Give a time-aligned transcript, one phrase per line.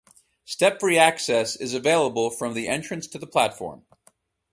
[0.45, 3.85] Step-free access is available from the entrance to the platform.